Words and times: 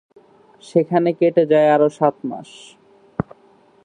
সেখানে 0.63 1.09
কেটে 1.19 1.43
যায় 1.51 1.69
আরো 1.75 1.87
সাত 1.97 2.15
মাস। 2.23 2.49